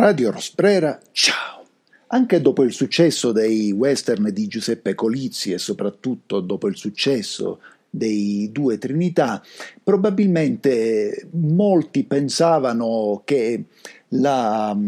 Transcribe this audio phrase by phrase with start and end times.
[0.00, 1.64] Radio Rosbrera, ciao!
[2.06, 7.58] Anche dopo il successo dei western di Giuseppe Colizzi e soprattutto dopo il successo
[7.90, 9.42] dei due Trinità,
[9.82, 13.64] probabilmente molti pensavano che
[14.10, 14.78] la,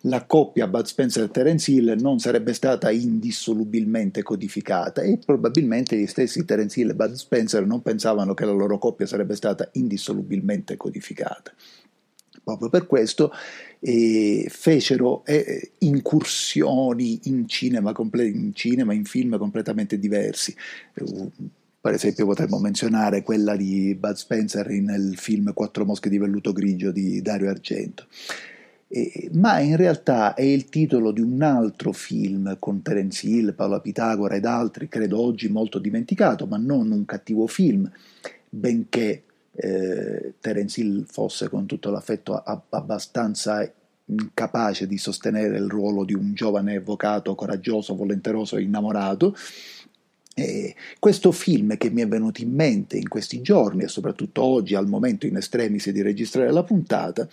[0.00, 6.06] la, coppia Bud Spencer e Terence Hill non sarebbe stata indissolubilmente codificata e probabilmente gli
[6.06, 10.78] stessi Terence Hill e Bud Spencer non pensavano che la loro coppia sarebbe stata indissolubilmente
[10.78, 11.52] codificata.
[12.44, 13.32] Proprio per questo
[13.80, 20.54] eh, fecero eh, incursioni in cinema, comple- in cinema, in film completamente diversi.
[21.00, 21.30] Uh,
[21.80, 26.90] per esempio potremmo menzionare quella di Bud Spencer nel film Quattro mosche di velluto grigio
[26.90, 28.06] di Dario Argento.
[28.88, 33.80] Eh, ma in realtà è il titolo di un altro film con Terence Hill, Paola
[33.80, 37.90] Pitagora ed altri, credo oggi molto dimenticato, ma non un cattivo film,
[38.48, 39.24] benché
[39.56, 43.70] eh, Terence Hill fosse con tutto l'affetto abbastanza
[44.06, 49.34] incapace di sostenere il ruolo di un giovane avvocato coraggioso, volenteroso e innamorato.
[50.36, 54.74] E questo film che mi è venuto in mente in questi giorni e soprattutto oggi
[54.74, 57.28] al momento in estremis di registrare la puntata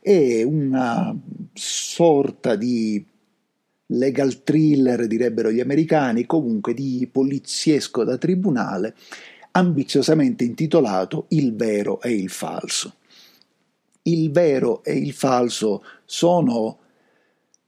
[0.00, 1.14] è una
[1.52, 3.04] sorta di
[3.88, 8.94] legal thriller direbbero gli americani comunque di poliziesco da tribunale
[9.58, 12.94] ambiziosamente intitolato Il vero e il falso.
[14.02, 16.78] Il vero e il falso sono,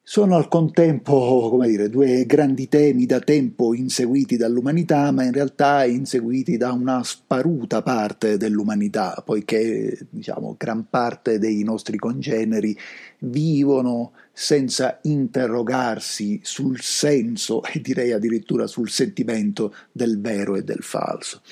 [0.01, 6.57] sono al contempo dire, due grandi temi da tempo inseguiti dall'umanità, ma in realtà inseguiti
[6.57, 12.75] da una sparuta parte dell'umanità, poiché diciamo, gran parte dei nostri congeneri
[13.19, 21.43] vivono senza interrogarsi sul senso e direi addirittura sul sentimento del vero e del falso.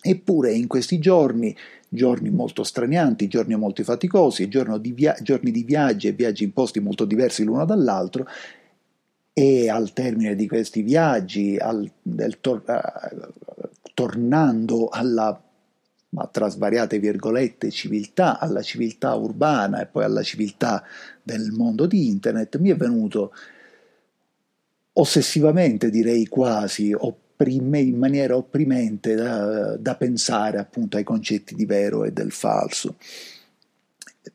[0.00, 1.54] Eppure in questi giorni,
[1.88, 6.52] giorni molto stranianti, giorni molto faticosi, giorni di, via- giorni di viaggi e viaggi in
[6.52, 8.26] posti molto diversi l'uno dall'altro,
[9.32, 11.90] e al termine di questi viaggi, al,
[12.40, 15.42] tor- uh, tornando alla
[16.10, 20.82] ma tra svariate virgolette, civiltà, alla civiltà urbana e poi alla civiltà
[21.22, 23.32] del mondo di internet, mi è venuto
[24.94, 26.94] ossessivamente, direi quasi,
[27.38, 32.96] opprime, in maniera opprimente da, da pensare appunto ai concetti di vero e del falso.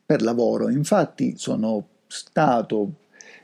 [0.04, 2.94] Per lavoro, infatti, sono stato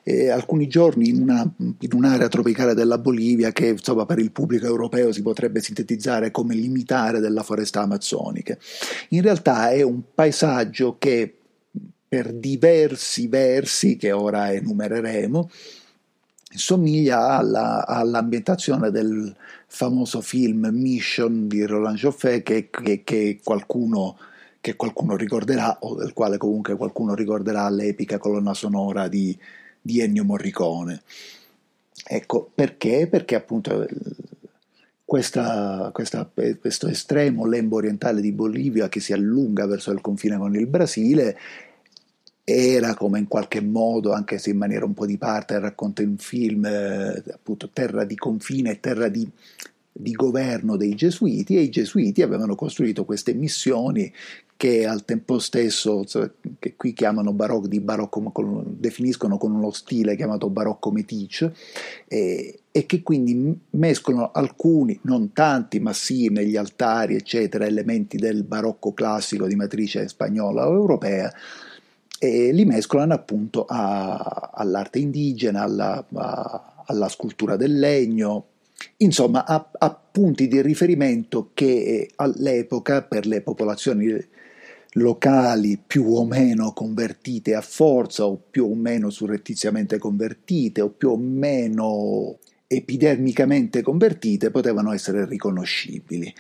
[0.03, 4.67] eh, alcuni giorni in, una, in, un'area tropicale della Bolivia che insomma, per il pubblico
[4.67, 8.57] europeo si potrebbe sintetizzare come limitare della foresta amazzonica.
[9.11, 11.35] In realtà è un paesaggio che
[12.09, 15.49] per diversi versi che ora enumereremo
[16.53, 19.35] somiglia alla, all'ambientazione del
[19.67, 24.19] famoso film Mission di Roland Joffé che, che, che, qualcuno,
[24.61, 29.37] che, qualcuno, ricorderà o del quale comunque qualcuno ricorderà l'epica colonna sonora di,
[29.81, 31.03] di Ennio Morricone.
[32.05, 33.07] Ecco, perché?
[33.07, 33.87] Perché appunto
[35.05, 36.29] questa, questa,
[36.61, 41.37] questo estremo lembo orientale di Bolivia che si allunga verso il confine con il Brasile
[42.51, 46.17] era come in qualche modo, anche se in maniera un po' di parte, racconta in
[46.19, 49.29] film, eh, appunto terra di confine, terra di,
[49.93, 54.13] di governo dei gesuiti e i gesuiti avevano costruito queste missioni
[54.61, 56.05] che al tempo stesso,
[56.59, 61.55] che qui chiamano barocco, di barocco, con, definiscono con uno stile chiamato barocco meticcio,
[62.07, 68.43] e, e, che quindi mescolano alcuni, non tanti, ma sì, negli altari, eccetera, elementi del
[68.43, 71.33] barocco classico di matrice spagnola o europea,
[72.23, 78.49] e li mescolano appunto a, all'arte indigena, alla, a, alla, scultura del legno,
[78.99, 84.23] insomma a, a, punti di riferimento che all'epoca per le popolazioni
[84.95, 91.13] locali più o meno convertite a forza o più o meno surrettiziamente convertite o più
[91.13, 96.31] o meno epidermicamente convertite potevano essere riconoscibili.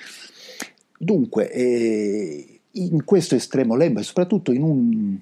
[0.98, 5.18] Dunque, eh, in questo estremo lembo e soprattutto in un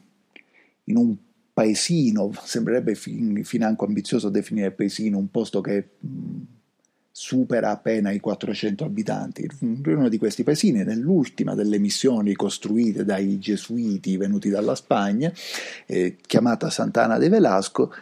[0.89, 1.17] in un
[1.53, 6.41] paesino, sembrerebbe fin, financo ambizioso definire paesino, un posto che mh,
[7.11, 9.49] supera appena i 400 abitanti.
[9.61, 15.33] Uno di questi paesini, nell'ultima delle missioni costruite dai gesuiti venuti dalla Spagna,
[15.87, 17.93] eh, chiamata Sant'Ana de Velasco,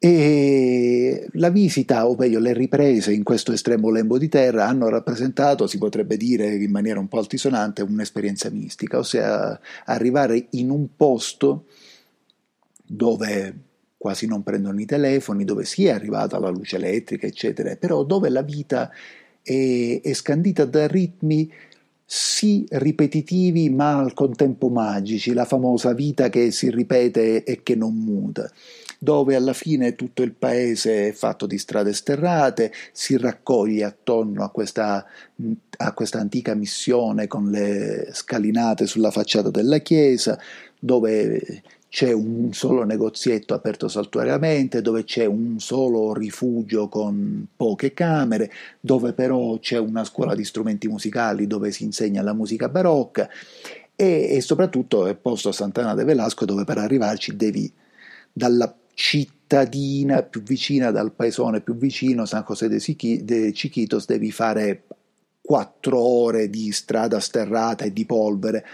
[0.00, 5.66] e la visita, o meglio le riprese in questo estremo lembo di terra hanno rappresentato,
[5.66, 11.64] si potrebbe dire in maniera un po' altisonante, un'esperienza mistica, ossia arrivare in un posto
[12.88, 13.54] dove
[13.96, 18.28] quasi non prendono i telefoni, dove si è arrivata la luce elettrica, eccetera, però dove
[18.28, 18.90] la vita
[19.42, 21.52] è, è scandita da ritmi
[22.10, 27.94] sì ripetitivi ma al contempo magici, la famosa vita che si ripete e che non
[27.94, 28.50] muta
[28.98, 34.50] dove alla fine tutto il paese è fatto di strade sterrate, si raccoglie attorno a
[34.50, 35.06] questa,
[35.76, 40.38] a questa antica missione con le scalinate sulla facciata della chiesa,
[40.80, 48.50] dove c'è un solo negozietto aperto saltuariamente, dove c'è un solo rifugio con poche camere,
[48.80, 53.28] dove però c'è una scuola di strumenti musicali dove si insegna la musica barocca
[53.96, 57.72] e, e soprattutto è posto a Sant'Anna de Velasco dove per arrivarci devi
[58.32, 64.84] dalla cittadina più vicina, dal paesone più vicino, San José de Chiquitos, devi fare
[65.40, 68.64] quattro ore di strada sterrata e di polvere.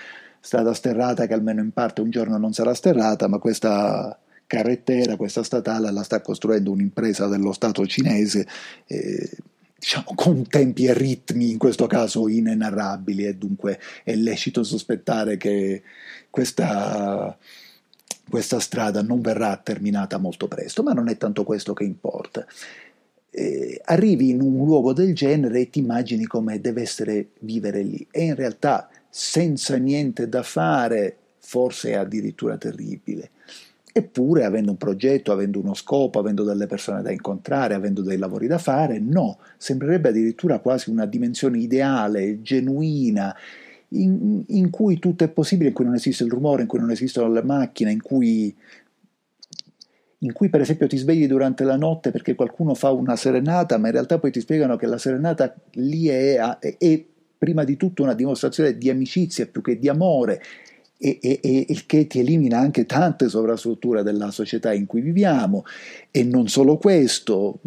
[0.44, 5.42] Strada sterrata che almeno in parte un giorno non sarà sterrata, ma questa carrettera, questa
[5.42, 8.46] statale, la sta costruendo un'impresa dello Stato cinese.
[8.86, 9.30] Eh,
[9.78, 15.82] diciamo, con tempi e ritmi in questo caso inenarrabili e dunque è lecito sospettare che
[16.28, 17.34] questa
[18.28, 22.46] questa strada non verrà terminata molto presto, ma non è tanto questo che importa.
[23.30, 28.06] Eh, arrivi in un luogo del genere e ti immagini come deve essere vivere lì
[28.10, 33.30] e in realtà senza niente da fare forse è addirittura terribile.
[33.92, 38.48] Eppure, avendo un progetto, avendo uno scopo, avendo delle persone da incontrare, avendo dei lavori
[38.48, 43.32] da fare, no, sembrerebbe addirittura quasi una dimensione ideale, genuina,
[43.90, 46.90] in, in, cui tutto è possibile, in cui non esiste il rumore, in cui non
[46.90, 48.52] esistono le macchine, in cui,
[50.18, 53.86] in cui per esempio ti svegli durante la notte perché qualcuno fa una serenata, ma
[53.86, 57.04] in realtà poi ti spiegano che la serenata lì è, è, è
[57.36, 60.42] prima di tutto una dimostrazione di amicizia più che di amore
[60.96, 65.64] e, e, e, il che ti elimina anche tante sovrastrutture della società in cui viviamo
[66.10, 67.60] e non solo questo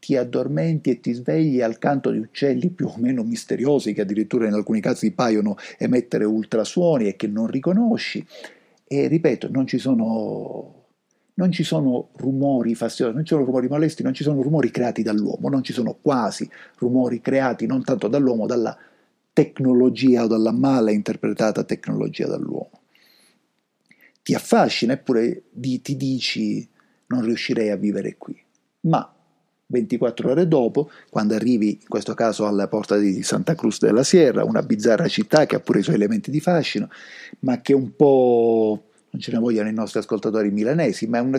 [0.00, 4.48] ti addormenti e ti svegli al canto di uccelli più o meno misteriosi che addirittura
[4.48, 8.26] in alcuni casi paiono emettere ultrasuoni e che non riconosci.
[8.88, 10.81] E ripeto, non ci sono,
[11.34, 15.02] non ci sono rumori fastidiosi, non ci sono rumori molesti, non ci sono rumori creati
[15.02, 16.48] dall'uomo, non ci sono quasi
[16.78, 18.76] rumori creati non tanto dall'uomo, dalla
[19.32, 22.80] tecnologia o dalla male interpretata tecnologia dall'uomo.
[24.22, 26.68] Ti affascina eppure ti dici
[27.06, 28.38] non riuscirei a vivere qui.
[28.80, 29.12] Ma
[29.66, 34.44] 24 ore dopo, quando arrivi in questo caso alla porta di Santa Cruz della Sierra,
[34.44, 36.88] una bizzarra città che ha pure i suoi elementi di fascino,
[37.40, 41.38] ma che un po' non ce ne vogliono i nostri ascoltatori milanesi, ma è un,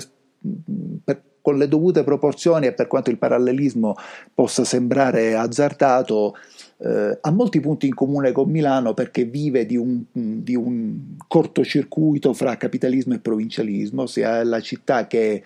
[1.03, 3.95] per, con le dovute proporzioni e per quanto il parallelismo
[4.33, 6.35] possa sembrare azzardato,
[6.77, 12.33] eh, ha molti punti in comune con Milano perché vive di un, di un cortocircuito
[12.33, 15.43] fra capitalismo e provincialismo, ossia è la città che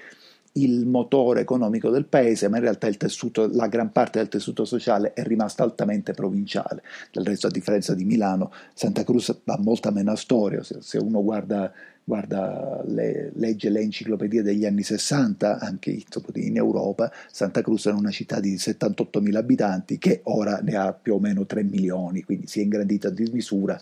[0.62, 5.14] il motore economico del paese, ma in realtà tessuto, la gran parte del tessuto sociale
[5.14, 6.84] è rimasta altamente provinciale.
[7.12, 10.64] Del resto, a differenza di Milano, Santa Cruz ha molta meno storia.
[10.64, 11.72] Se, se uno guarda,
[12.04, 16.04] guarda le, legge le enciclopedie degli anni 60, anche
[16.36, 21.16] in Europa, Santa Cruz è una città di 78.000 abitanti che ora ne ha più
[21.16, 23.80] o meno 3 milioni, quindi si è ingrandita a dismisura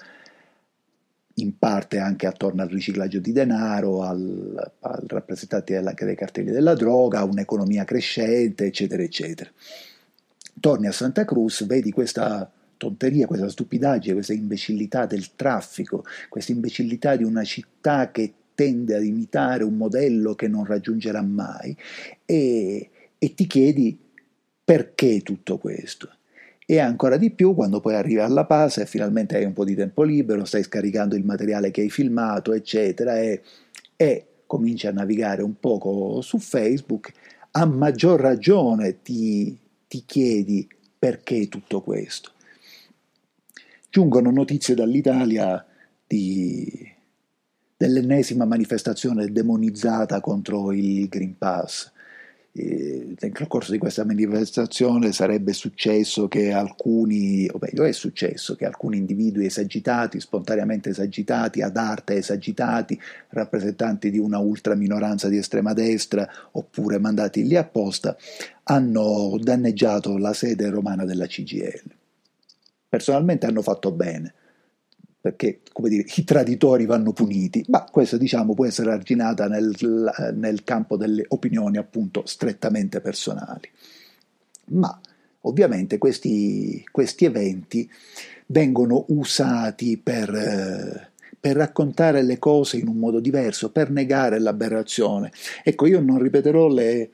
[1.36, 6.76] in parte anche attorno al riciclaggio di denaro, al, al rappresentanti della, dei cartelli della
[6.76, 9.50] droga, un'economia crescente, eccetera, eccetera.
[10.60, 17.16] Torni a Santa Cruz, vedi questa tonteria, questa stupidaggine, questa imbecillità del traffico, questa imbecillità
[17.16, 21.76] di una città che tende ad imitare un modello che non raggiungerà mai
[22.24, 23.98] e, e ti chiedi
[24.64, 26.10] perché tutto questo
[26.66, 29.76] e ancora di più quando poi arrivi alla base e finalmente hai un po' di
[29.76, 33.42] tempo libero, stai scaricando il materiale che hai filmato, eccetera, e,
[33.96, 37.12] e cominci a navigare un poco su Facebook,
[37.52, 39.56] a maggior ragione ti,
[39.88, 40.68] ti chiedi
[40.98, 42.32] perché tutto questo.
[43.90, 45.64] Giungono notizie dall'Italia
[46.08, 46.92] di,
[47.78, 51.94] dell'ennesima manifestazione demonizzata contro il Green Pass
[52.58, 58.98] nel corso di questa manifestazione sarebbe successo che alcuni, o meglio è successo che alcuni
[58.98, 62.98] individui esagitati, spontaneamente esagitati, ad arte esagitati,
[63.30, 68.16] rappresentanti di una ultra minoranza di estrema destra oppure mandati lì apposta,
[68.64, 71.92] hanno danneggiato la sede romana della CGL.
[72.88, 74.34] Personalmente hanno fatto bene
[75.26, 79.74] perché come dire, i traditori vanno puniti, ma questo diciamo può essere arginata nel,
[80.36, 83.68] nel campo delle opinioni appunto strettamente personali.
[84.66, 85.02] Ma
[85.42, 87.90] ovviamente questi, questi eventi
[88.46, 95.32] vengono usati per, eh, per raccontare le cose in un modo diverso, per negare l'aberrazione.
[95.64, 97.10] Ecco, io non ripeterò le,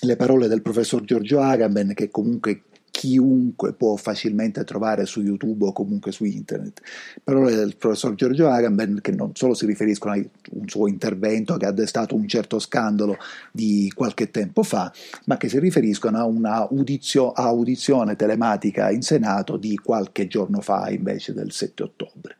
[0.00, 2.62] le parole del professor Giorgio Agamben, che comunque
[3.02, 6.80] chiunque può facilmente trovare su YouTube o comunque su internet.
[7.24, 11.66] Parole del professor Giorgio Agamben che non solo si riferiscono a un suo intervento che
[11.66, 13.16] ha destato un certo scandalo
[13.50, 14.92] di qualche tempo fa,
[15.24, 20.88] ma che si riferiscono a una udizio, audizione telematica in Senato di qualche giorno fa
[20.88, 22.36] invece del 7 ottobre.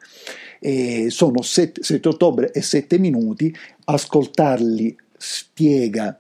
[0.61, 3.53] E sono 7, 7 ottobre e 7 minuti,
[3.87, 6.17] ascoltarli spiega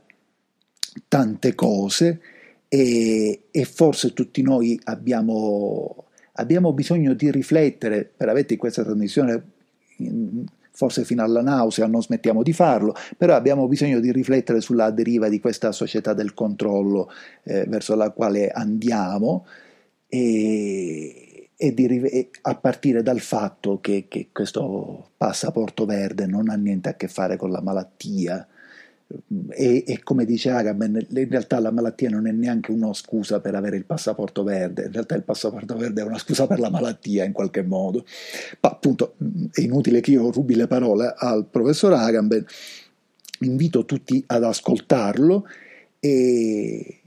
[1.06, 2.20] tante cose
[2.74, 9.42] e, e forse tutti noi abbiamo, abbiamo, bisogno di riflettere, per avete questa trasmissione
[10.70, 15.28] forse fino alla nausea, non smettiamo di farlo, però abbiamo bisogno di riflettere sulla deriva
[15.28, 17.10] di questa società del controllo
[17.42, 19.44] eh, verso la quale andiamo
[20.08, 26.88] e, e di, a partire dal fatto che, che questo passaporto verde non ha niente
[26.88, 28.48] a che fare con la malattia,
[29.50, 33.54] e, e, come dice Agamben, in realtà la malattia non è neanche una scusa per
[33.54, 37.24] avere il passaporto verde, in realtà il passaporto verde è una scusa per la malattia
[37.24, 38.04] in qualche modo.
[38.60, 39.16] Ma appunto
[39.50, 42.44] è inutile che io rubi le parole al professor Agamben,
[43.40, 45.46] invito tutti ad ascoltarlo
[45.98, 47.00] e,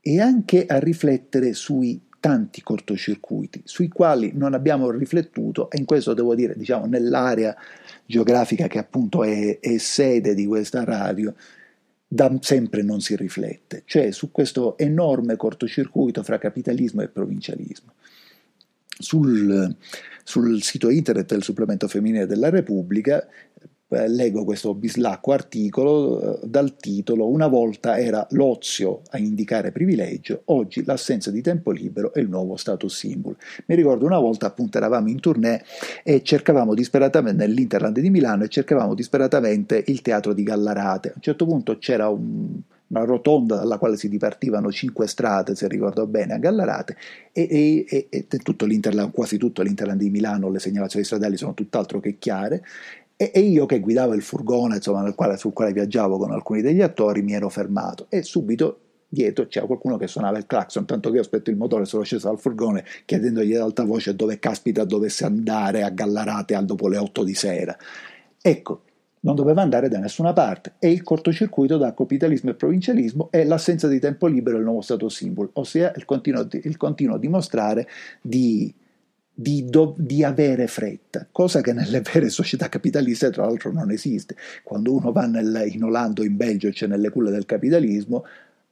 [0.00, 6.14] e anche a riflettere sui tanti cortocircuiti sui quali non abbiamo riflettuto e in questo
[6.14, 7.54] devo dire, diciamo, nell'area
[8.06, 11.34] geografica che appunto è, è sede di questa radio,
[12.08, 17.92] da sempre non si riflette, cioè su questo enorme cortocircuito fra capitalismo e provincialismo.
[18.86, 19.76] Sul,
[20.22, 23.28] sul sito internet del supplemento femminile della Repubblica
[23.88, 30.42] eh, leggo questo bislacco articolo eh, dal titolo Una volta era l'ozio a indicare privilegio,
[30.46, 33.36] oggi l'assenza di tempo libero è il nuovo status symbol.
[33.66, 35.62] Mi ricordo una volta appunto eravamo in tournée
[36.02, 41.08] e cercavamo disperatamente nell'Interland di Milano e cercavamo disperatamente il teatro di Gallarate.
[41.08, 45.68] A un certo punto c'era un, una rotonda dalla quale si dipartivano cinque strade, se
[45.68, 46.96] ricordo bene, a Gallarate,
[47.32, 48.66] e, e, e tutto
[49.12, 52.62] quasi tutto l'Interland di Milano, le segnalazioni stradali sono tutt'altro che chiare,
[53.30, 56.80] e, e io che guidavo il furgone insomma, quale, sul quale viaggiavo con alcuni degli
[56.80, 58.78] attori mi ero fermato e subito
[59.08, 62.28] dietro c'era qualcuno che suonava il clacson, tanto che io aspetto il motore, sono sceso
[62.28, 66.98] dal furgone chiedendogli ad alta voce dove caspita dovesse andare a Gallarate al dopo le
[66.98, 67.76] 8 di sera.
[68.42, 68.82] Ecco,
[69.20, 73.88] non doveva andare da nessuna parte e il cortocircuito da capitalismo e provincialismo è l'assenza
[73.88, 77.88] di tempo libero il nuovo stato simbolo, ossia il continuo, il continuo dimostrare
[78.20, 78.74] di
[79.34, 84.36] di, do, di, avere fretta, cosa che nelle vere società capitaliste tra l'altro non esiste.
[84.62, 88.24] Quando uno va nel, in Olanda o in Belgio, cioè nelle culle del capitalismo,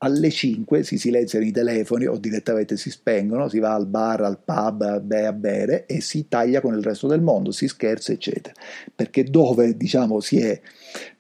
[0.04, 4.40] alle 5 si silenziano i telefoni o direttamente si spengono, si va al bar, al
[4.44, 8.54] pub a bere e si taglia con il resto del mondo, si scherza, eccetera.
[8.94, 10.60] Perché dove diciamo si è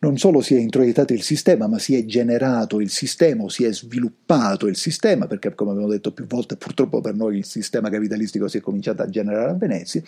[0.00, 3.72] non solo si è introiettato il sistema, ma si è generato il sistema, si è
[3.72, 8.48] sviluppato il sistema, perché come abbiamo detto più volte, purtroppo per noi il sistema capitalistico
[8.48, 10.02] si è cominciato a generare a Venezia.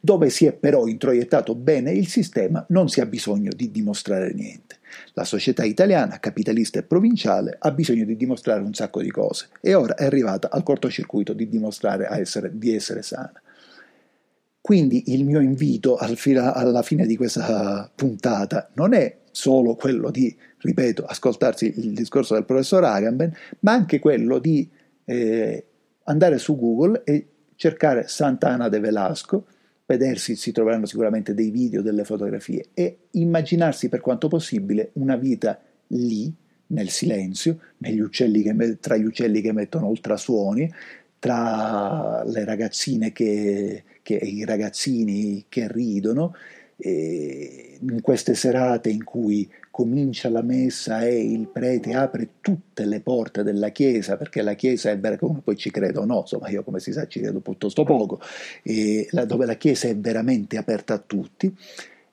[0.00, 4.80] Dove si è però introiettato bene il sistema, non si ha bisogno di dimostrare niente.
[5.14, 9.74] La società italiana, capitalista e provinciale, ha bisogno di dimostrare un sacco di cose e
[9.74, 13.40] ora è arrivata al cortocircuito di dimostrare essere, di essere sana.
[14.60, 20.10] Quindi il mio invito al fila, alla fine di questa puntata non è solo quello
[20.10, 24.70] di, ripeto, ascoltarsi il discorso del professor Agamben, ma anche quello di
[25.04, 25.66] eh,
[26.04, 29.46] andare su Google e cercare Sant'Ana de Velasco,
[29.96, 35.60] vedersi, si troveranno sicuramente dei video, delle fotografie e immaginarsi per quanto possibile una vita
[35.88, 36.32] lì,
[36.68, 37.58] nel silenzio,
[38.42, 40.72] che, tra gli uccelli che mettono ultrasuoni,
[41.18, 46.34] tra le ragazzine che, che i ragazzini che ridono,
[46.78, 53.42] in queste serate in cui comincia la messa e il prete apre tutte le porte
[53.42, 56.62] della chiesa, perché la chiesa è vera, come poi ci credo o no, insomma io
[56.62, 58.20] come si sa ci credo piuttosto poco,
[58.62, 61.52] dove la chiesa è veramente aperta a tutti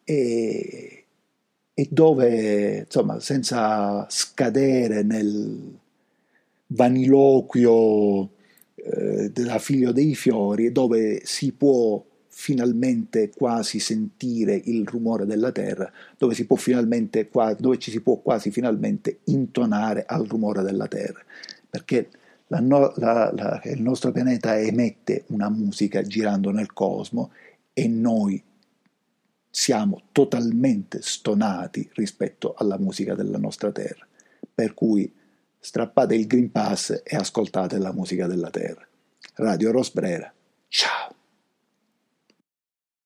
[0.06, 1.04] e,
[1.74, 5.78] e dove, insomma, senza scadere nel
[6.68, 8.30] vaniloquio
[8.76, 12.02] eh, della Figlio dei Fiori, dove si può
[12.40, 18.16] finalmente quasi sentire il rumore della terra, dove, si può finalmente, dove ci si può
[18.20, 21.20] quasi finalmente intonare al rumore della terra,
[21.70, 22.10] perché
[22.48, 22.94] la, la,
[23.36, 27.32] la, il nostro pianeta emette una musica girando nel cosmo
[27.74, 28.42] e noi
[29.50, 34.08] siamo totalmente stonati rispetto alla musica della nostra terra,
[34.56, 35.14] per cui
[35.60, 38.88] strappate il Green Pass e ascoltate la musica della terra.
[39.36, 40.34] Radio Rosbrera.
[40.70, 41.19] Ciao!